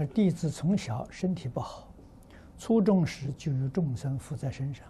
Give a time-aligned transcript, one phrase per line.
[0.00, 1.86] 他弟子从小身体不好，
[2.56, 4.86] 初中时就有众生附在身上，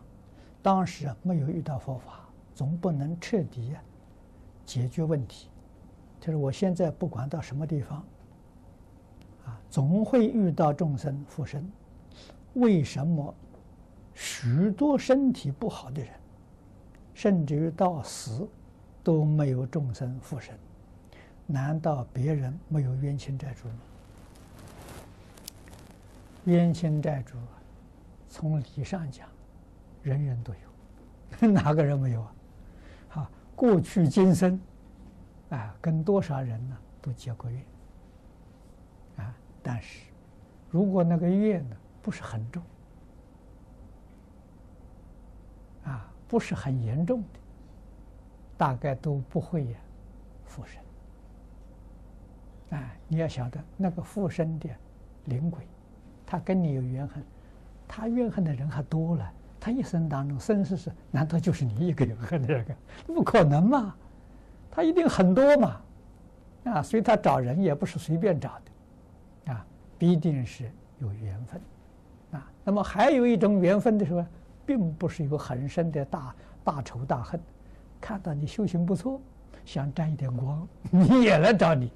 [0.63, 3.75] 当时啊没有遇到佛法，总不能彻底
[4.65, 5.49] 解决问题。
[6.21, 7.99] 他说我现在不管到什么地方，
[9.47, 11.69] 啊，总会遇到众生附身。
[12.55, 13.35] 为什么
[14.15, 16.13] 许多身体不好的人，
[17.15, 18.49] 甚至于到死
[19.03, 20.57] 都没有众生附身？
[21.49, 23.75] 难道别人没有冤亲债主吗？
[26.45, 27.37] 冤亲债主，
[28.29, 29.29] 从理上讲，
[30.03, 30.53] 人人都
[31.43, 32.35] 有， 哪个人没有啊？
[33.09, 34.61] 好，过去今生，
[35.51, 37.65] 啊，跟多少人呢都结过怨，
[39.19, 40.07] 啊，但是
[40.71, 41.77] 如果那个怨呢？
[42.03, 42.63] 不是很重，
[45.85, 47.39] 啊，不是很严重的，
[48.57, 49.79] 大概都不会呀
[50.47, 50.83] 附身。
[52.79, 54.71] 啊，你要晓得，那个附身的
[55.27, 55.69] 灵鬼，
[56.31, 57.25] 他跟你有怨恨，
[57.89, 59.33] 他怨恨的人还多了。
[59.59, 62.65] 他一生当中生世世，难道就是你一个怨恨的人？
[63.05, 63.93] 不可能嘛，
[64.71, 65.81] 他一定很多嘛。
[66.67, 68.53] 啊，所以他找人也不是随便找
[69.45, 69.67] 的，啊，
[69.99, 70.71] 必定是
[71.01, 71.61] 有缘分。
[72.31, 74.25] 啊，那么还有一种缘分的时候，
[74.65, 77.41] 并不是有很深的大大仇大恨，
[78.01, 79.21] 看到你修行不错，
[79.65, 81.91] 想沾一点光， 你也来找你。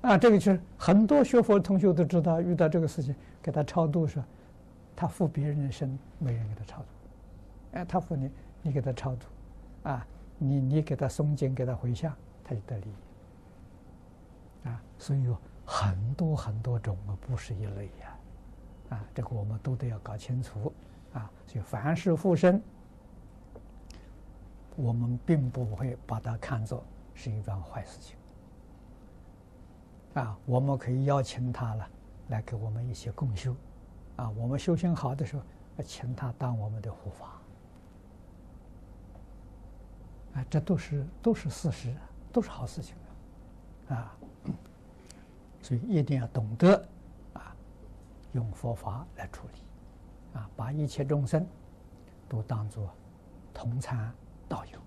[0.00, 4.22] 啊，这个就是很多学佛同学都知道，遇到这个事情给他超度说，
[4.94, 6.86] 他附别人的身，没人给他超度。
[7.72, 8.30] 哎，他附你，
[8.62, 9.26] 你给他超度，
[9.82, 10.06] 啊，
[10.38, 14.68] 你你给他诵经，给他回向，他就得利益。
[14.68, 18.16] 啊，所以有很多很多种啊，不是一类呀。
[18.90, 20.72] 啊，这个我们都得要搞清楚，
[21.12, 22.62] 啊，所以凡是附身，
[24.76, 26.82] 我们并不会把它看作
[27.14, 28.16] 是一桩坏事情，
[30.14, 31.88] 啊，我们可以邀请他了，
[32.28, 33.54] 来给我们一些共修，
[34.16, 35.42] 啊，我们修行好的时候，
[35.84, 37.40] 请他当我们的护法，
[40.34, 41.94] 啊，这都是都是事实，
[42.32, 42.96] 都是好事情，
[43.88, 44.16] 啊，
[45.62, 46.74] 所以一定要懂得。
[47.34, 47.54] 啊
[48.32, 51.46] 用佛法来处理，啊，把一切众生
[52.28, 52.90] 都当作
[53.54, 54.12] 同参
[54.46, 54.78] 道友。